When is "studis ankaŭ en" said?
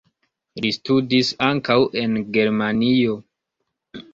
0.77-2.17